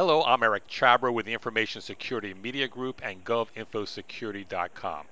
Hello, 0.00 0.22
I'm 0.22 0.42
Eric 0.42 0.66
Chabrow 0.66 1.12
with 1.12 1.26
the 1.26 1.34
Information 1.34 1.82
Security 1.82 2.32
Media 2.32 2.66
Group 2.66 3.02
and 3.04 3.22
GovInfoSecurity.com. 3.22 5.04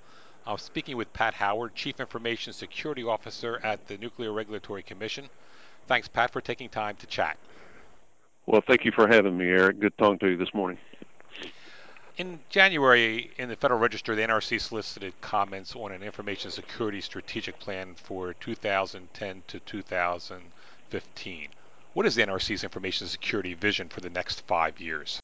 I'm 0.46 0.56
speaking 0.56 0.96
with 0.96 1.12
Pat 1.12 1.34
Howard, 1.34 1.74
Chief 1.74 2.00
Information 2.00 2.54
Security 2.54 3.04
Officer 3.04 3.60
at 3.62 3.86
the 3.86 3.98
Nuclear 3.98 4.32
Regulatory 4.32 4.82
Commission. 4.82 5.28
Thanks, 5.88 6.08
Pat, 6.08 6.30
for 6.30 6.40
taking 6.40 6.70
time 6.70 6.96
to 7.00 7.06
chat. 7.06 7.36
Well, 8.46 8.62
thank 8.66 8.86
you 8.86 8.90
for 8.90 9.06
having 9.06 9.36
me, 9.36 9.44
Eric. 9.48 9.78
Good 9.78 9.98
talking 9.98 10.20
to 10.20 10.28
you 10.30 10.38
this 10.38 10.54
morning. 10.54 10.78
In 12.16 12.40
January, 12.48 13.30
in 13.36 13.50
the 13.50 13.56
Federal 13.56 13.80
Register, 13.80 14.16
the 14.16 14.22
NRC 14.22 14.58
solicited 14.58 15.12
comments 15.20 15.76
on 15.76 15.92
an 15.92 16.02
information 16.02 16.50
security 16.50 17.02
strategic 17.02 17.58
plan 17.58 17.94
for 17.94 18.32
2010 18.32 19.42
to 19.48 19.60
2015. 19.60 21.48
What 21.98 22.06
is 22.06 22.14
the 22.14 22.22
NRC's 22.22 22.62
information 22.62 23.08
security 23.08 23.54
vision 23.54 23.88
for 23.88 24.00
the 24.00 24.08
next 24.08 24.46
five 24.46 24.78
years? 24.78 25.18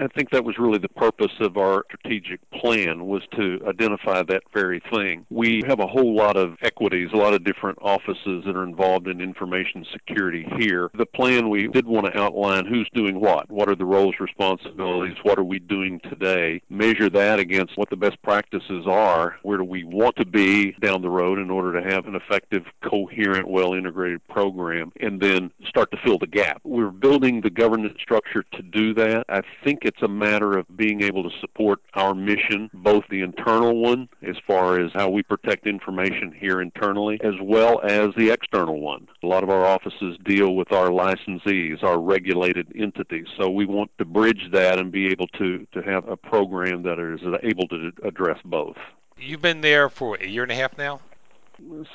I 0.00 0.08
think 0.08 0.30
that 0.30 0.44
was 0.44 0.58
really 0.58 0.78
the 0.78 0.88
purpose 0.88 1.32
of 1.40 1.56
our 1.56 1.84
strategic 1.88 2.40
plan 2.50 3.06
was 3.06 3.22
to 3.36 3.60
identify 3.66 4.22
that 4.24 4.42
very 4.52 4.80
thing. 4.92 5.26
We 5.30 5.62
have 5.66 5.80
a 5.80 5.86
whole 5.86 6.14
lot 6.14 6.36
of 6.36 6.56
equities, 6.62 7.10
a 7.12 7.16
lot 7.16 7.34
of 7.34 7.44
different 7.44 7.78
offices 7.80 8.44
that 8.44 8.56
are 8.56 8.64
involved 8.64 9.08
in 9.08 9.20
information 9.20 9.86
security 9.92 10.46
here. 10.58 10.90
The 10.94 11.06
plan 11.06 11.48
we 11.48 11.68
did 11.68 11.86
want 11.86 12.06
to 12.06 12.18
outline 12.18 12.66
who's 12.66 12.88
doing 12.94 13.20
what, 13.20 13.50
what 13.50 13.68
are 13.68 13.74
the 13.74 13.84
roles, 13.84 14.14
responsibilities, 14.20 15.16
what 15.22 15.38
are 15.38 15.44
we 15.44 15.58
doing 15.58 16.00
today, 16.00 16.60
measure 16.68 17.10
that 17.10 17.38
against 17.38 17.76
what 17.76 17.90
the 17.90 17.96
best 17.96 18.20
practices 18.22 18.86
are, 18.86 19.36
where 19.42 19.58
do 19.58 19.64
we 19.64 19.84
want 19.84 20.16
to 20.16 20.26
be 20.26 20.72
down 20.80 21.02
the 21.02 21.10
road 21.10 21.38
in 21.38 21.50
order 21.50 21.80
to 21.80 21.94
have 21.94 22.06
an 22.06 22.14
effective, 22.14 22.64
coherent, 22.82 23.48
well 23.48 23.74
integrated 23.74 24.26
program, 24.28 24.92
and 25.00 25.20
then 25.20 25.50
start 25.66 25.90
to 25.90 25.96
fill 26.04 26.18
the 26.18 26.26
gap. 26.26 26.60
We're 26.64 26.90
building 26.90 27.40
the 27.40 27.50
governance 27.50 27.98
structure 28.00 28.44
to 28.52 28.62
do 28.62 28.94
that. 28.94 29.24
I 29.28 29.42
think 29.64 29.85
it's 29.86 30.02
a 30.02 30.08
matter 30.08 30.58
of 30.58 30.66
being 30.76 31.02
able 31.02 31.22
to 31.22 31.30
support 31.40 31.80
our 31.94 32.14
mission, 32.14 32.68
both 32.74 33.04
the 33.08 33.20
internal 33.20 33.80
one, 33.80 34.08
as 34.26 34.36
far 34.46 34.80
as 34.80 34.90
how 34.94 35.08
we 35.08 35.22
protect 35.22 35.66
information 35.66 36.34
here 36.36 36.60
internally, 36.60 37.20
as 37.22 37.34
well 37.40 37.80
as 37.84 38.10
the 38.16 38.30
external 38.30 38.80
one. 38.80 39.06
A 39.22 39.26
lot 39.26 39.44
of 39.44 39.50
our 39.50 39.64
offices 39.64 40.18
deal 40.24 40.56
with 40.56 40.72
our 40.72 40.88
licensees, 40.88 41.84
our 41.84 42.00
regulated 42.00 42.72
entities. 42.74 43.26
So 43.38 43.48
we 43.48 43.64
want 43.64 43.92
to 43.98 44.04
bridge 44.04 44.48
that 44.52 44.80
and 44.80 44.90
be 44.90 45.06
able 45.06 45.28
to, 45.38 45.66
to 45.72 45.82
have 45.82 46.08
a 46.08 46.16
program 46.16 46.82
that 46.82 46.98
is 46.98 47.20
able 47.44 47.68
to 47.68 47.92
address 48.02 48.38
both. 48.44 48.76
You've 49.16 49.42
been 49.42 49.60
there 49.60 49.88
for 49.88 50.16
a 50.16 50.26
year 50.26 50.42
and 50.42 50.52
a 50.52 50.56
half 50.56 50.76
now? 50.76 51.00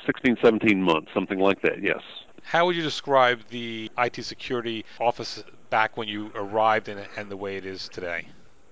16, 0.06 0.38
17 0.42 0.82
months, 0.82 1.10
something 1.14 1.38
like 1.38 1.62
that, 1.62 1.82
yes. 1.82 2.00
How 2.42 2.66
would 2.66 2.76
you 2.76 2.82
describe 2.82 3.40
the 3.50 3.90
IT 3.98 4.24
security 4.24 4.84
office 5.00 5.42
back 5.70 5.96
when 5.96 6.08
you 6.08 6.30
arrived 6.34 6.88
and, 6.88 7.06
and 7.16 7.30
the 7.30 7.36
way 7.36 7.56
it 7.56 7.64
is 7.64 7.88
today? 7.88 8.28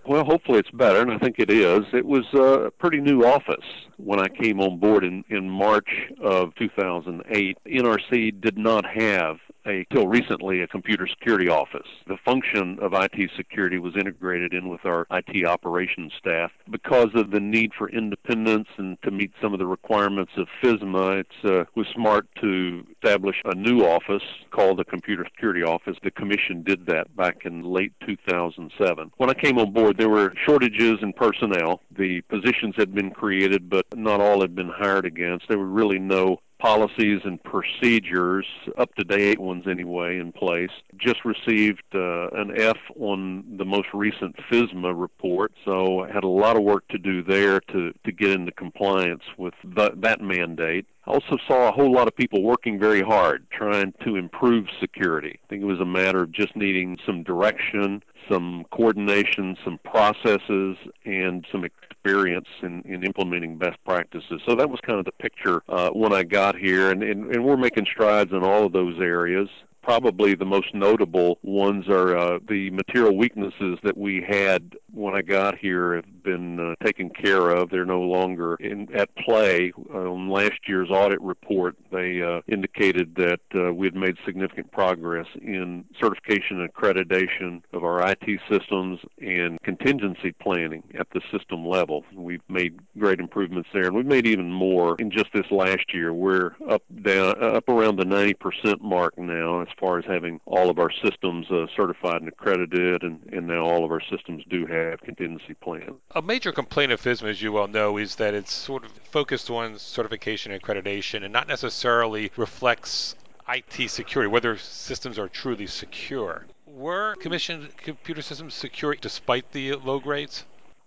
Well, 0.06 0.24
hopefully 0.24 0.58
it's 0.58 0.70
better, 0.70 1.00
and 1.00 1.12
I 1.12 1.18
think 1.18 1.36
it 1.38 1.50
is. 1.50 1.80
It 1.92 2.06
was 2.06 2.24
uh, 2.34 2.66
a 2.66 2.70
pretty 2.70 3.00
new 3.00 3.24
office 3.24 3.64
when 3.98 4.18
I 4.18 4.28
came 4.28 4.60
on 4.60 4.78
board 4.78 5.04
in, 5.04 5.24
in 5.28 5.48
March 5.48 5.88
of 6.22 6.54
2008. 6.56 7.58
NRC 7.66 8.40
did 8.40 8.56
not 8.56 8.84
have 8.86 9.36
a 9.66 9.86
till 9.92 10.08
recently 10.08 10.60
a 10.62 10.66
computer 10.66 11.06
security 11.06 11.48
office. 11.48 11.86
The 12.06 12.16
function 12.24 12.78
of 12.80 12.92
IT 12.94 13.30
security 13.36 13.78
was 13.78 13.96
integrated 13.96 14.52
in 14.52 14.68
with 14.68 14.84
our 14.84 15.06
IT 15.10 15.46
operations 15.46 16.12
staff 16.18 16.50
because 16.70 17.08
of 17.14 17.30
the 17.30 17.40
need 17.40 17.72
for 17.76 17.88
independence 17.90 18.68
and 18.76 19.00
to 19.02 19.10
meet 19.10 19.32
some 19.40 19.52
of 19.52 19.58
the 19.58 19.66
requirements 19.66 20.32
of 20.36 20.46
FISMA. 20.62 21.20
It 21.20 21.26
uh, 21.44 21.64
was 21.74 21.86
smart 21.94 22.26
to 22.40 22.84
establish 22.92 23.36
a 23.44 23.54
new 23.54 23.84
office 23.84 24.22
called 24.50 24.78
the 24.78 24.84
Computer 24.84 25.24
Security 25.24 25.62
Office. 25.62 25.96
The 26.02 26.10
Commission 26.10 26.62
did 26.62 26.86
that 26.86 27.14
back 27.16 27.44
in 27.44 27.62
late 27.62 27.92
2007. 28.06 29.10
When 29.16 29.30
I 29.30 29.34
came 29.34 29.58
on 29.58 29.72
board, 29.72 29.96
there 29.96 30.08
were 30.08 30.32
shortages 30.46 30.98
in 31.02 31.12
personnel. 31.12 31.80
The 31.96 32.20
positions 32.22 32.74
had 32.76 32.94
been 32.94 33.10
created, 33.10 33.68
but 33.68 33.86
not 33.94 34.20
all 34.20 34.40
had 34.40 34.54
been 34.54 34.68
hired 34.68 35.06
against. 35.06 35.48
There 35.48 35.58
were 35.58 35.66
really 35.66 35.98
no 35.98 36.40
policies 36.60 37.20
and 37.24 37.42
procedures, 37.42 38.46
up 38.78 38.94
to 38.94 39.04
date 39.04 39.38
ones 39.38 39.64
anyway, 39.68 40.18
in 40.18 40.32
place. 40.32 40.70
Just 40.96 41.24
received 41.24 41.82
uh, 41.94 42.28
an 42.30 42.52
F 42.56 42.76
on 42.98 43.44
the 43.56 43.64
most 43.64 43.88
recent 43.94 44.36
FISMA 44.50 44.92
report, 44.98 45.52
so 45.64 46.00
I 46.00 46.12
had 46.12 46.24
a 46.24 46.28
lot 46.28 46.56
of 46.56 46.62
work 46.62 46.86
to 46.88 46.98
do 46.98 47.22
there 47.22 47.60
to, 47.72 47.92
to 48.04 48.12
get 48.12 48.30
into 48.30 48.52
compliance 48.52 49.22
with 49.38 49.54
the, 49.64 49.90
that 49.96 50.20
mandate. 50.20 50.86
I 51.06 51.12
also 51.12 51.38
saw 51.48 51.68
a 51.68 51.72
whole 51.72 51.92
lot 51.92 52.08
of 52.08 52.14
people 52.14 52.42
working 52.42 52.78
very 52.78 53.00
hard 53.00 53.46
trying 53.50 53.94
to 54.04 54.16
improve 54.16 54.66
security. 54.80 55.40
I 55.42 55.46
think 55.48 55.62
it 55.62 55.66
was 55.66 55.80
a 55.80 55.86
matter 55.86 56.22
of 56.22 56.30
just 56.30 56.54
needing 56.54 56.98
some 57.06 57.22
direction, 57.22 58.02
some 58.30 58.66
coordination, 58.70 59.56
some 59.64 59.78
processes, 59.84 60.76
and 61.04 61.46
some 61.50 61.64
experience 62.02 62.48
in, 62.62 62.82
in 62.82 63.04
implementing 63.04 63.56
best 63.56 63.82
practices. 63.84 64.40
So 64.46 64.54
that 64.56 64.70
was 64.70 64.80
kind 64.80 64.98
of 64.98 65.04
the 65.04 65.12
picture 65.12 65.62
uh, 65.68 65.90
when 65.90 66.12
I 66.12 66.22
got 66.22 66.56
here, 66.56 66.90
and, 66.90 67.02
and, 67.02 67.30
and 67.34 67.44
we're 67.44 67.56
making 67.56 67.86
strides 67.86 68.32
in 68.32 68.42
all 68.42 68.66
of 68.66 68.72
those 68.72 68.98
areas 69.00 69.48
probably 69.82 70.34
the 70.34 70.44
most 70.44 70.74
notable 70.74 71.38
ones 71.42 71.88
are 71.88 72.16
uh, 72.16 72.38
the 72.48 72.70
material 72.70 73.16
weaknesses 73.16 73.78
that 73.82 73.96
we 73.96 74.22
had 74.22 74.76
when 74.92 75.14
I 75.14 75.22
got 75.22 75.58
here 75.58 75.96
have 75.96 76.22
been 76.22 76.58
uh, 76.60 76.84
taken 76.84 77.10
care 77.10 77.50
of. 77.50 77.70
They're 77.70 77.84
no 77.84 78.02
longer 78.02 78.56
in, 78.56 78.88
at 78.94 79.14
play. 79.16 79.72
On 79.92 80.28
last 80.28 80.68
year's 80.68 80.90
audit 80.90 81.20
report, 81.20 81.76
they 81.90 82.22
uh, 82.22 82.40
indicated 82.46 83.14
that 83.16 83.40
uh, 83.54 83.72
we 83.72 83.86
had 83.86 83.94
made 83.94 84.16
significant 84.24 84.70
progress 84.72 85.26
in 85.40 85.84
certification 86.00 86.60
and 86.60 86.72
accreditation 86.72 87.62
of 87.72 87.84
our 87.84 88.10
IT 88.10 88.40
systems 88.50 89.00
and 89.20 89.60
contingency 89.62 90.32
planning 90.32 90.82
at 90.98 91.08
the 91.12 91.20
system 91.30 91.66
level. 91.66 92.04
We've 92.14 92.42
made 92.48 92.78
great 92.98 93.20
improvements 93.20 93.68
there, 93.72 93.86
and 93.86 93.96
we've 93.96 94.06
made 94.06 94.26
even 94.26 94.50
more 94.50 94.96
in 94.98 95.10
just 95.10 95.32
this 95.32 95.50
last 95.50 95.94
year. 95.94 96.12
We're 96.12 96.52
up 96.68 96.82
down 97.02 97.42
up 97.42 97.68
around 97.68 97.96
the 97.96 98.04
90% 98.04 98.80
mark 98.80 99.16
now 99.18 99.62
as 99.62 99.68
far 99.78 99.98
as 99.98 100.04
having 100.04 100.40
all 100.46 100.70
of 100.70 100.78
our 100.78 100.90
systems 101.02 101.46
uh, 101.50 101.66
certified 101.76 102.20
and 102.20 102.28
accredited, 102.28 103.02
and, 103.02 103.20
and 103.32 103.46
now 103.46 103.64
all 103.64 103.84
of 103.84 103.90
our 103.90 104.02
systems 104.10 104.42
do 104.48 104.66
have 104.66 104.79
contingency 105.02 105.54
plans. 105.54 106.00
A 106.14 106.22
major 106.22 106.52
complaint 106.52 106.92
of 106.92 107.00
FISMA, 107.00 107.28
as 107.28 107.42
you 107.42 107.52
well 107.52 107.68
know, 107.68 107.96
is 107.96 108.16
that 108.16 108.34
it's 108.34 108.52
sort 108.52 108.84
of 108.84 108.92
focused 109.10 109.50
on 109.50 109.78
certification 109.78 110.52
and 110.52 110.62
accreditation 110.62 111.24
and 111.24 111.32
not 111.32 111.48
necessarily 111.48 112.30
reflects 112.36 113.14
IT 113.48 113.90
security, 113.90 114.28
whether 114.28 114.56
systems 114.56 115.18
are 115.18 115.28
truly 115.28 115.66
secure. 115.66 116.46
Were 116.66 117.16
commissioned 117.16 117.76
computer 117.76 118.22
systems 118.22 118.54
secure 118.54 118.94
despite 118.94 119.50
the 119.52 119.74
low 119.74 119.98
grades? 119.98 120.44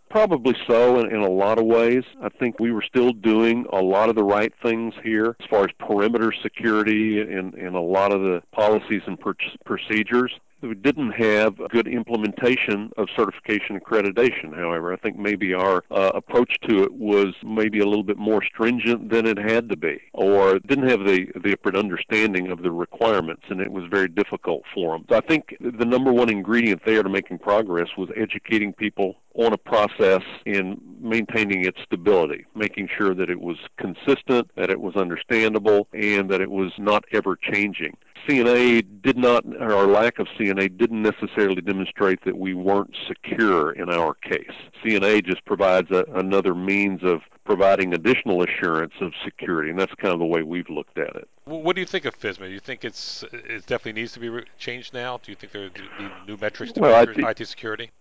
Probably 0.09 0.55
so 0.67 0.99
in, 0.99 1.07
in 1.07 1.21
a 1.21 1.29
lot 1.29 1.57
of 1.57 1.65
ways. 1.65 2.03
I 2.21 2.29
think 2.29 2.59
we 2.59 2.71
were 2.71 2.83
still 2.83 3.13
doing 3.13 3.65
a 3.73 3.81
lot 3.81 4.09
of 4.09 4.15
the 4.15 4.23
right 4.23 4.53
things 4.61 4.93
here 5.03 5.35
as 5.39 5.45
far 5.49 5.65
as 5.65 5.71
perimeter 5.79 6.31
security 6.41 7.19
and, 7.19 7.53
and 7.55 7.75
a 7.75 7.81
lot 7.81 8.13
of 8.13 8.21
the 8.21 8.41
policies 8.51 9.01
and 9.07 9.19
pr- 9.19 9.31
procedures. 9.65 10.31
We 10.63 10.75
didn't 10.75 11.11
have 11.11 11.57
good 11.69 11.89
implementation 11.89 12.91
of 12.95 13.09
certification 13.17 13.77
accreditation, 13.77 14.55
however. 14.55 14.93
I 14.93 14.95
think 14.95 15.17
maybe 15.17 15.53
our 15.53 15.83
uh, 15.91 16.11
approach 16.15 16.55
to 16.69 16.83
it 16.83 16.93
was 16.93 17.33
maybe 17.43 17.79
a 17.79 17.85
little 17.85 18.03
bit 18.03 18.17
more 18.17 18.41
stringent 18.41 19.09
than 19.09 19.25
it 19.25 19.37
had 19.37 19.67
to 19.69 19.75
be, 19.75 19.99
or 20.13 20.59
didn't 20.59 20.87
have 20.89 21.01
the, 21.01 21.27
the 21.43 21.51
appropriate 21.51 21.77
understanding 21.77 22.49
of 22.49 22.61
the 22.61 22.71
requirements, 22.71 23.43
and 23.49 23.59
it 23.59 23.71
was 23.71 23.83
very 23.89 24.07
difficult 24.07 24.63
for 24.73 24.95
them. 24.95 25.05
So 25.09 25.17
I 25.17 25.21
think 25.21 25.55
the 25.59 25.85
number 25.85 26.13
one 26.13 26.29
ingredient 26.29 26.81
there 26.85 27.03
to 27.03 27.09
making 27.09 27.39
progress 27.39 27.89
was 27.97 28.09
educating 28.15 28.71
people 28.71 29.17
on 29.35 29.51
a 29.51 29.57
process 29.57 30.21
in 30.45 30.79
maintaining 31.01 31.65
its 31.65 31.79
stability, 31.83 32.45
making 32.55 32.87
sure 32.97 33.13
that 33.15 33.29
it 33.29 33.41
was 33.41 33.57
consistent, 33.77 34.49
that 34.55 34.69
it 34.69 34.79
was 34.79 34.95
understandable, 34.95 35.87
and 35.93 36.29
that 36.29 36.39
it 36.39 36.51
was 36.51 36.71
not 36.77 37.03
ever 37.11 37.35
changing. 37.35 37.97
CNA 38.27 39.01
did 39.01 39.17
not, 39.17 39.45
or 39.59 39.73
our 39.73 39.87
lack 39.87 40.19
of 40.19 40.27
CNA 40.39 40.77
didn't 40.77 41.01
necessarily 41.01 41.61
demonstrate 41.61 42.23
that 42.25 42.37
we 42.37 42.53
weren't 42.53 42.95
secure 43.07 43.71
in 43.71 43.89
our 43.89 44.13
case. 44.13 44.51
CNA 44.83 45.25
just 45.25 45.43
provides 45.45 45.91
a, 45.91 46.05
another 46.15 46.55
means 46.55 47.01
of 47.03 47.21
providing 47.45 47.93
additional 47.93 48.43
assurance 48.43 48.93
of 49.01 49.11
security, 49.23 49.69
and 49.69 49.79
that's 49.79 49.93
kind 49.95 50.13
of 50.13 50.19
the 50.19 50.25
way 50.25 50.43
we've 50.43 50.69
looked 50.69 50.97
at 50.97 51.15
it. 51.15 51.27
What 51.45 51.75
do 51.75 51.81
you 51.81 51.87
think 51.87 52.05
of 52.05 52.17
FISMA? 52.17 52.47
Do 52.47 52.53
you 52.53 52.59
think 52.59 52.85
it's 52.85 53.23
it 53.33 53.65
definitely 53.65 54.01
needs 54.01 54.13
to 54.13 54.19
be 54.19 54.29
re- 54.29 54.45
changed 54.57 54.93
now? 54.93 55.19
Do 55.21 55.31
you 55.31 55.35
think 55.35 55.51
there 55.51 55.63
need 55.63 56.11
new 56.27 56.37
metrics 56.37 56.71
to 56.73 56.79
well, 56.79 57.05
measure 57.05 57.29
IT 57.29 57.45
security? 57.47 57.91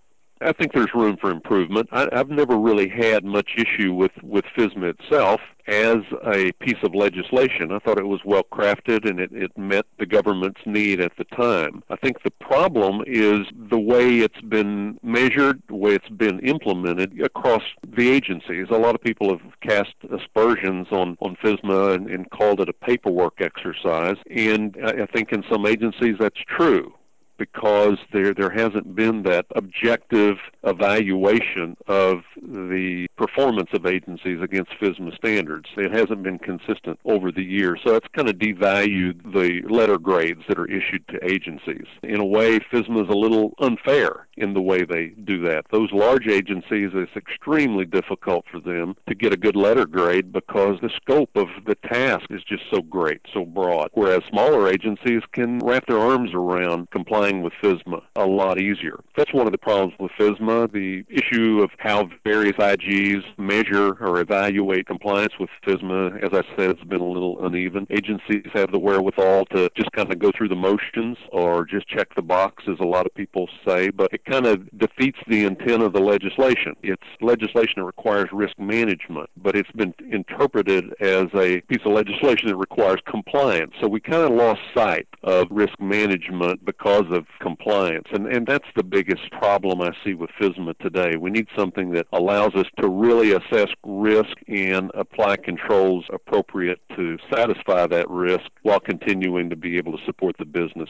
I 0.41 0.53
think 0.53 0.73
there's 0.73 0.95
room 0.95 1.17
for 1.21 1.31
improvement. 1.31 1.89
I, 1.93 2.09
I've 2.13 2.29
never 2.29 2.57
really 2.57 2.89
had 2.89 3.25
much 3.25 3.51
issue 3.57 3.93
with, 3.95 4.13
with 4.23 4.45
FISMA 4.57 4.95
itself 4.99 5.41
as 5.67 5.99
a 6.25 6.53
piece 6.61 6.83
of 6.83 6.95
legislation. 6.95 7.73
I 7.73 7.79
thought 7.79 7.99
it 7.99 8.07
was 8.07 8.21
well 8.25 8.45
crafted 8.45 9.09
and 9.09 9.21
it, 9.21 9.31
it 9.33 9.57
met 9.57 9.87
the 9.99 10.07
government's 10.07 10.61
need 10.67 11.01
at 11.01 11.17
the 11.17 11.25
time. 11.25 11.83
I 11.91 11.97
think 11.97 12.23
the 12.23 12.31
problem 12.31 13.03
is 13.07 13.47
the 13.71 13.79
way 13.79 14.19
it's 14.19 14.41
been 14.41 14.99
measured, 15.03 15.63
the 15.69 15.77
way 15.77 15.95
it's 15.95 16.09
been 16.09 16.41
implemented 16.41 17.21
across 17.21 17.63
the 17.97 18.11
agencies. 18.11 18.67
A 18.71 18.79
lot 18.79 18.95
of 18.95 19.01
people 19.03 19.31
have 19.31 19.61
cast 19.61 19.95
aspersions 20.13 20.89
on, 20.91 21.17
on 21.21 21.37
FISMA 21.37 21.95
and, 21.95 22.09
and 22.09 22.31
called 22.31 22.61
it 22.61 22.69
a 22.69 22.73
paperwork 22.73 23.41
exercise, 23.41 24.17
and 24.31 24.77
I, 24.85 25.03
I 25.03 25.07
think 25.07 25.33
in 25.33 25.45
some 25.51 25.67
agencies 25.67 26.17
that's 26.19 26.41
true 26.49 26.93
because 27.39 27.99
there 28.13 28.35
there 28.35 28.51
hasn't 28.51 28.95
been 28.95 29.23
that 29.23 29.47
objective 29.55 30.37
evaluation 30.65 31.77
of 31.87 32.23
the 32.37 33.07
performance 33.17 33.71
of 33.73 33.87
agencies 33.87 34.41
against 34.43 34.73
FISMA 34.81 35.15
standards. 35.17 35.69
It 35.77 35.93
hasn't 35.93 36.23
been 36.23 36.39
consistent 36.39 36.99
over 37.05 37.33
the 37.33 37.43
years, 37.43 37.81
so 37.85 37.95
it's 37.95 38.09
kind 38.15 38.29
of 38.29 38.37
devalued 38.37 39.33
the 39.33 39.63
letter 39.69 39.99
grades 39.99 40.43
that 40.49 40.59
are 40.59 40.71
issued 40.71 41.07
to 41.09 41.25
agencies. 41.25 41.87
In 42.03 42.21
a 42.21 42.25
way, 42.25 42.59
FISMA 42.59 43.03
is 43.05 43.09
a 43.09 43.17
little 43.17 43.53
unfair 43.61 44.27
in 44.37 44.55
the 44.55 44.63
way 44.63 44.85
they 44.85 45.09
do 45.25 45.43
that. 45.47 45.67
Those 45.71 45.93
large 45.93 46.27
agencies, 46.27 46.91
it's 46.95 47.17
extremely 47.17 47.85
difficult 47.85 48.45
for 48.51 48.61
them 48.61 48.97
to 49.09 49.15
get 49.15 49.33
a 49.33 49.37
good 49.37 49.57
letter 49.57 49.87
grade 49.87 50.33
because 50.33 50.79
the 50.81 50.91
scope 50.97 51.31
of 51.37 51.49
the 51.67 51.75
task 51.75 52.27
is 52.31 52.43
just 52.45 52.63
so 52.73 52.81
great, 52.83 53.21
so 53.33 53.45
broad. 53.45 53.91
Whereas 53.93 54.23
smaller 54.31 54.69
agencies 54.69 55.23
can 55.33 55.59
wrap 55.61 55.87
their 55.87 55.99
arms 55.99 56.31
around 56.35 56.91
with 57.31 57.53
FISMA 57.63 58.03
a 58.17 58.27
lot 58.27 58.61
easier. 58.61 58.99
That's 59.17 59.33
one 59.33 59.47
of 59.47 59.53
the 59.53 59.59
problems 59.59 59.95
with 59.99 60.11
FISMA, 60.19 60.73
the 60.73 61.05
issue 61.09 61.63
of 61.63 61.71
how 61.79 62.09
various 62.25 62.57
IGs 62.57 63.23
measure 63.39 63.95
or 64.01 64.21
evaluate 64.21 64.87
compliance 64.87 65.33
with 65.39 65.51
FISMA. 65.65 66.23
as 66.23 66.31
I 66.33 66.43
said, 66.57 66.71
it's 66.71 66.85
been 66.85 67.01
a 67.01 67.09
little 67.09 67.45
uneven. 67.45 67.87
Agencies 67.91 68.47
have 68.55 68.73
the 68.73 68.79
wherewithal 68.79 69.47
to 69.47 69.71
just 69.77 69.93
kind 69.93 70.13
of 70.13 70.19
go 70.19 70.31
through 70.37 70.49
the 70.49 70.57
motions 70.57 71.17
or 71.31 71.65
just 71.65 71.87
check 71.89 72.15
the 72.15 72.23
box, 72.23 72.65
as 72.69 72.79
a 72.81 72.85
lot 72.85 73.07
of 73.07 73.15
people 73.15 73.49
say, 73.67 73.91
but 73.91 74.13
it 74.13 74.25
kind 74.25 74.47
of 74.47 74.69
defeats 74.79 75.19
the 75.29 75.45
intent 75.45 75.83
of 75.83 75.93
the 75.93 76.01
legislation. 76.01 76.75
It's 76.83 77.03
legislation 77.21 77.75
that 77.77 77.85
requires 77.85 78.29
risk 78.33 78.59
management, 78.59 79.31
but 79.37 79.55
it's 79.55 79.71
been 79.73 79.95
interpreted 80.11 80.93
as 81.01 81.27
a 81.35 81.61
piece 81.63 81.83
of 81.85 81.93
legislation 81.93 82.49
that 82.49 82.57
requires 82.57 83.01
compliance. 83.07 83.73
So 83.81 83.89
we 83.89 84.01
kind 84.01 84.23
of 84.23 84.33
lost 84.33 84.61
sight 84.75 85.07
of 85.23 85.47
risk 85.51 85.79
management 85.81 86.65
because 86.65 87.05
of 87.13 87.27
compliance. 87.41 88.09
And, 88.13 88.27
and 88.27 88.47
that's 88.47 88.69
the 88.75 88.83
biggest 88.83 89.31
problem 89.33 89.81
I 89.81 89.93
see 90.05 90.15
with 90.15 90.31
FISMA 90.41 90.79
today. 90.79 91.17
We 91.17 91.31
need 91.31 91.49
something 91.57 91.91
that 91.93 92.07
allows 92.13 92.55
us 92.55 92.67
to 92.81 92.89
really 92.89 93.33
assess 93.33 93.69
risk 93.85 94.37
and 94.49 94.91
apply 94.95 95.37
controls 95.37 96.05
appropriate 96.13 96.81
to 96.97 97.19
satisfy 97.33 97.87
that 97.87 98.09
risk 98.11 98.51
while 98.63 98.81
continuing 98.81 99.51
to 99.51 99.57
be 99.57 99.77
able 99.77 99.97
to 99.97 100.05
support 100.05 100.37
the 100.39 100.45
business. 100.45 100.89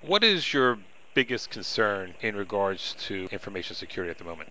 What 0.00 0.24
is 0.24 0.52
your 0.52 0.78
biggest 1.14 1.50
concern 1.50 2.14
in 2.20 2.36
regards 2.36 2.94
to 3.06 3.28
information 3.30 3.74
security 3.74 4.10
at 4.10 4.18
the 4.18 4.24
moment? 4.24 4.50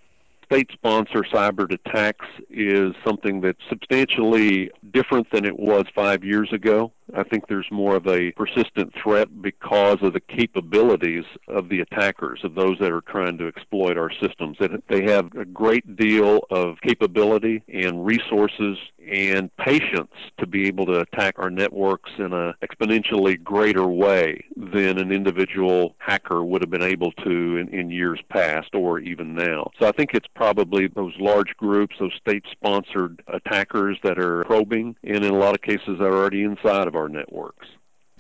state 0.50 0.70
sponsor 0.72 1.24
cyber 1.24 1.72
attacks 1.72 2.26
is 2.50 2.94
something 3.06 3.42
that's 3.42 3.60
substantially 3.70 4.72
different 4.92 5.30
than 5.32 5.46
it 5.46 5.60
was 5.60 5.86
five 5.94 6.24
years 6.24 6.52
ago. 6.54 6.92
I 7.16 7.24
think 7.24 7.48
there's 7.48 7.68
more 7.72 7.96
of 7.96 8.08
a 8.08 8.32
persistent 8.32 8.94
threat 9.02 9.42
because 9.42 10.00
of 10.02 10.14
the 10.14 10.20
capabilities 10.20 11.24
of 11.48 11.70
the 11.70 11.82
attackers, 11.82 12.42
of 12.44 12.56
those 12.56 12.78
that 12.80 12.92
are 12.92 13.02
trying 13.02 13.38
to 13.38 13.48
exploit 13.48 13.98
our 13.98 14.12
systems. 14.12 14.58
That 14.60 14.84
They 14.90 15.04
have 15.04 15.34
a 15.36 15.46
great 15.46 15.96
deal 15.96 16.42
of 16.50 16.82
capability 16.82 17.64
and 17.72 18.06
resources 18.06 18.78
and 19.08 19.56
patience 19.58 20.12
to 20.38 20.46
be 20.46 20.68
able 20.68 20.86
to 20.88 21.00
attack 21.00 21.36
our 21.38 21.50
networks 21.50 22.12
in 22.18 22.34
an 22.34 22.54
exponentially 22.62 23.42
greater 23.42 23.88
way 23.88 24.44
than 24.56 24.98
an 24.98 25.12
individual 25.12 25.96
hacker 26.00 26.44
would 26.44 26.62
have 26.62 26.70
been 26.70 26.84
able 26.84 27.12
to 27.14 27.58
in, 27.58 27.70
in 27.70 27.90
years 27.90 28.20
past 28.30 28.76
or 28.76 29.00
even 29.00 29.34
now. 29.34 29.72
So 29.80 29.88
I 29.88 29.92
think 29.94 30.14
it's 30.14 30.28
probably 30.36 30.88
those 30.88 31.14
large 31.20 31.56
groups, 31.58 31.96
those 32.00 32.14
state 32.20 32.44
sponsored 32.52 33.22
attackers 33.28 33.98
that 34.04 34.20
are 34.20 34.44
probing, 34.44 34.96
and 35.04 35.24
in 35.24 35.34
a 35.34 35.38
lot 35.38 35.56
of 35.56 35.62
cases 35.62 36.00
are 36.02 36.14
already 36.14 36.44
inside 36.44 36.88
of 36.88 36.96
our 36.98 37.10
networks. 37.10 37.68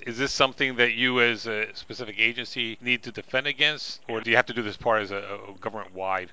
Is 0.05 0.17
this 0.17 0.31
something 0.31 0.75
that 0.75 0.93
you, 0.93 1.19
as 1.21 1.47
a 1.47 1.73
specific 1.73 2.19
agency, 2.19 2.77
need 2.81 3.03
to 3.03 3.11
defend 3.11 3.47
against, 3.47 4.01
or 4.07 4.21
do 4.21 4.29
you 4.29 4.35
have 4.35 4.45
to 4.45 4.53
do 4.53 4.61
this 4.61 4.77
part 4.77 5.01
as 5.01 5.11
a, 5.11 5.39
a 5.49 5.53
government 5.59 5.93
wide? 5.93 6.31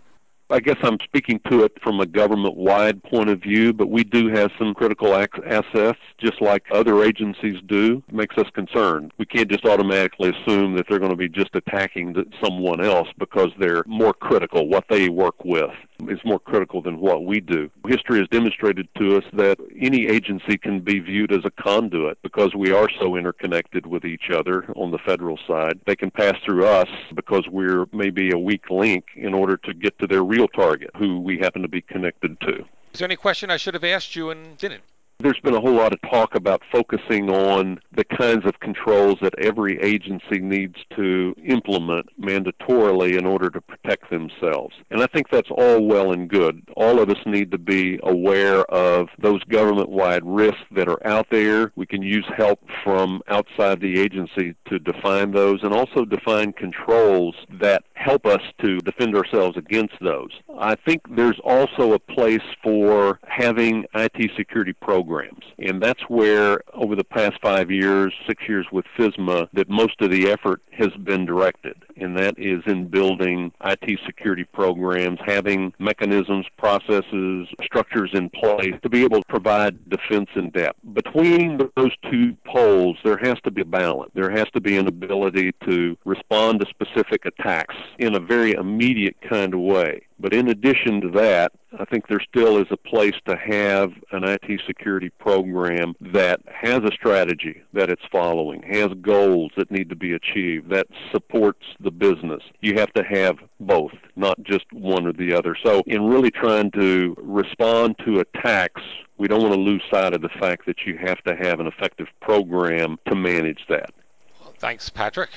I 0.54 0.60
guess 0.60 0.76
I'm 0.84 0.98
speaking 1.02 1.40
to 1.50 1.64
it 1.64 1.72
from 1.82 1.98
a 1.98 2.06
government 2.06 2.54
wide 2.54 3.02
point 3.02 3.28
of 3.28 3.42
view, 3.42 3.72
but 3.72 3.90
we 3.90 4.04
do 4.04 4.28
have 4.28 4.52
some 4.56 4.72
critical 4.72 5.12
assets, 5.12 5.98
just 6.16 6.40
like 6.40 6.62
other 6.70 7.02
agencies 7.02 7.60
do. 7.66 8.04
It 8.06 8.14
makes 8.14 8.38
us 8.38 8.46
concerned. 8.54 9.10
We 9.18 9.26
can't 9.26 9.50
just 9.50 9.64
automatically 9.64 10.30
assume 10.30 10.76
that 10.76 10.86
they're 10.88 11.00
going 11.00 11.10
to 11.10 11.16
be 11.16 11.28
just 11.28 11.56
attacking 11.56 12.14
someone 12.40 12.84
else 12.84 13.08
because 13.18 13.48
they're 13.58 13.82
more 13.88 14.14
critical. 14.14 14.68
What 14.68 14.84
they 14.88 15.08
work 15.08 15.44
with 15.44 15.72
is 16.08 16.20
more 16.24 16.38
critical 16.38 16.82
than 16.82 16.98
what 16.98 17.24
we 17.24 17.40
do. 17.40 17.68
History 17.86 18.18
has 18.18 18.28
demonstrated 18.28 18.88
to 18.98 19.16
us 19.16 19.24
that 19.32 19.58
any 19.80 20.06
agency 20.06 20.56
can 20.56 20.80
be 20.80 21.00
viewed 21.00 21.32
as 21.32 21.44
a 21.44 21.50
conduit 21.50 22.18
because 22.22 22.54
we 22.54 22.72
are 22.72 22.88
so 23.00 23.16
interconnected 23.16 23.86
with 23.86 24.04
each 24.04 24.30
other 24.32 24.64
on 24.76 24.90
the 24.90 24.98
federal 24.98 25.38
side. 25.48 25.80
They 25.86 25.96
can 25.96 26.10
pass 26.10 26.34
through 26.44 26.66
us 26.66 26.88
because 27.14 27.48
we're 27.48 27.86
maybe 27.92 28.30
a 28.30 28.38
weak 28.38 28.70
link 28.70 29.06
in 29.16 29.34
order 29.34 29.56
to 29.58 29.74
get 29.74 29.98
to 29.98 30.06
their 30.06 30.22
real 30.22 30.44
target, 30.49 30.91
who 30.96 31.20
we 31.20 31.38
happen 31.38 31.62
to 31.62 31.69
be 31.69 31.81
connected 31.81 32.38
to. 32.41 32.64
Is 32.93 33.00
there 33.00 33.06
any 33.06 33.17
question 33.17 33.50
I 33.50 33.56
should 33.56 33.75
have 33.75 33.85
asked 33.85 34.14
you 34.14 34.31
and 34.31 34.56
didn't? 34.58 34.82
There's 35.20 35.38
been 35.44 35.55
a 35.55 35.61
whole 35.61 35.75
lot 35.75 35.93
of 35.93 36.00
talk 36.11 36.34
about 36.34 36.62
focusing 36.72 37.31
on 37.31 37.78
the 37.94 38.05
kinds 38.05 38.44
of 38.44 38.58
controls 38.58 39.16
that 39.22 39.38
every 39.38 39.81
agency 39.81 40.40
needs 40.40 40.75
to 40.96 41.34
implement 41.46 42.06
mandatorily 42.20 43.16
in 43.16 43.25
order 43.25 43.49
to 43.50 43.61
protect 43.61 44.11
themselves. 44.11 44.75
And 44.90 45.02
I 45.02 45.06
think 45.06 45.31
that's 45.31 45.50
all 45.50 45.87
well 45.87 46.12
and 46.12 46.28
good. 46.28 46.62
All 46.76 47.00
of 47.00 47.11
us 47.11 47.19
need 47.26 47.52
to 47.52 47.58
be 47.58 48.00
aware 48.02 48.62
of 48.72 49.08
those 49.22 49.43
government 49.44 49.88
wide 49.88 50.25
risks 50.25 50.58
that 50.72 50.88
are 50.88 51.05
out 51.06 51.28
there. 51.31 51.72
We 51.76 51.87
can 51.87 52.02
use 52.02 52.26
help 52.37 52.61
from 52.82 53.22
outside 53.28 53.81
the 53.81 54.00
agency 54.00 54.56
to 54.69 54.78
define 54.81 55.31
those 55.31 55.61
and 55.62 55.72
also 55.72 56.05
define 56.05 56.52
controls 56.52 57.37
that 57.61 57.84
help 57.94 58.26
us 58.26 58.43
to 58.62 58.78
defend 58.78 59.16
ourselves 59.16 59.56
against 59.56 59.94
those. 60.00 60.31
I 60.58 60.75
think 60.75 61.02
there's 61.14 61.38
also 61.44 61.93
a 61.93 61.99
place 61.99 62.43
for 62.62 63.20
having 63.28 63.84
IT 63.94 64.32
security 64.37 64.72
programs 64.72 65.03
programs. 65.04 65.44
And 65.58 65.82
that's 65.82 66.02
where, 66.08 66.60
over 66.72 66.96
the 66.96 67.04
past 67.04 67.34
five 67.42 67.70
years, 67.70 68.12
six 68.26 68.42
years 68.48 68.66
with 68.72 68.84
FISMA, 68.96 69.48
that 69.52 69.68
most 69.68 70.00
of 70.00 70.10
the 70.10 70.30
effort 70.30 70.62
has 70.72 70.90
been 71.02 71.26
directed. 71.26 71.76
And 71.96 72.16
that 72.18 72.34
is 72.38 72.62
in 72.66 72.88
building 72.88 73.52
IT 73.64 74.00
security 74.06 74.44
programs, 74.44 75.18
having 75.24 75.72
mechanisms, 75.78 76.46
processes, 76.58 77.48
structures 77.62 78.10
in 78.14 78.30
place 78.30 78.74
to 78.82 78.88
be 78.88 79.04
able 79.04 79.20
to 79.20 79.28
provide 79.28 79.88
defense 79.88 80.28
in 80.34 80.50
depth. 80.50 80.78
Between 80.92 81.58
those 81.76 81.92
two 82.10 82.36
poles, 82.46 82.96
there 83.04 83.18
has 83.18 83.36
to 83.44 83.50
be 83.50 83.62
a 83.62 83.66
balance. 83.66 84.10
There 84.14 84.30
has 84.30 84.48
to 84.54 84.60
be 84.60 84.76
an 84.76 84.88
ability 84.88 85.52
to 85.66 85.96
respond 86.04 86.60
to 86.60 86.66
specific 86.66 87.25
attacks 87.26 87.75
in 87.99 88.14
a 88.14 88.20
very 88.20 88.52
immediate 88.52 89.16
kind 89.28 89.54
of 89.54 89.61
way. 89.61 90.02
But 90.25 90.33
in 90.33 90.49
addition 90.49 91.02
to 91.02 91.11
that, 91.19 91.52
I 91.78 91.85
think 91.85 92.09
there 92.09 92.19
still 92.19 92.57
is 92.57 92.69
a 92.71 92.78
place 92.78 93.12
to 93.26 93.37
have 93.37 93.93
an 94.11 94.25
IT 94.25 94.62
security 94.66 95.11
program 95.11 95.95
that 96.00 96.40
has 96.50 96.78
a 96.78 96.90
strategy 96.95 97.61
that 97.75 97.90
it's 97.90 98.07
following, 98.11 98.62
has 98.62 98.88
goals 99.02 99.52
that 99.59 99.71
need 99.71 99.90
to 99.90 99.97
be 99.97 100.14
achieved, 100.14 100.71
that 100.71 100.87
supports 101.12 101.66
the 101.78 101.90
business. 101.90 102.43
You 102.62 102.73
have 102.78 102.90
to 102.95 103.04
have 103.04 103.37
both, 103.61 103.93
not 104.16 104.43
just 104.45 104.64
one 104.73 105.07
or 105.07 105.12
the 105.12 105.35
other. 105.35 105.54
So, 105.62 105.83
in 105.87 106.07
really 106.07 106.31
trying 106.31 106.71
to 106.71 107.14
respond 107.19 107.97
to 108.07 108.21
attacks, 108.21 108.81
we 109.19 109.28
don't 109.28 109.43
want 109.43 109.52
to 109.52 109.61
lose 109.61 109.83
sight 109.90 110.14
of 110.14 110.23
the 110.23 110.31
fact 110.40 110.64
that 110.64 110.87
you 110.87 110.97
have 110.97 111.23
to 111.25 111.37
have 111.37 111.61
an 111.61 111.66
effective 111.66 112.07
program 112.23 112.99
to 113.09 113.14
manage 113.14 113.66
that. 113.69 113.93
Well, 114.40 114.54
thanks, 114.57 114.88
Patrick. 114.88 115.28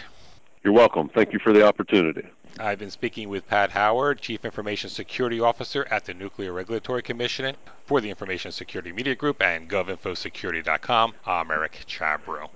You're 0.63 0.73
welcome. 0.73 1.09
Thank 1.09 1.33
you 1.33 1.39
for 1.39 1.51
the 1.51 1.67
opportunity. 1.67 2.25
I've 2.59 2.79
been 2.79 2.89
speaking 2.89 3.29
with 3.29 3.47
Pat 3.47 3.71
Howard, 3.71 4.19
Chief 4.19 4.43
Information 4.43 4.89
Security 4.89 5.39
Officer 5.39 5.87
at 5.91 6.05
the 6.05 6.13
Nuclear 6.13 6.53
Regulatory 6.53 7.03
Commission 7.03 7.55
for 7.85 8.01
the 8.01 8.09
Information 8.09 8.51
Security 8.51 8.91
Media 8.91 9.15
Group 9.15 9.41
and 9.41 9.69
GovInfoSecurity.com. 9.69 11.13
I'm 11.25 11.51
Eric 11.51 11.85
Chabrow. 11.87 12.49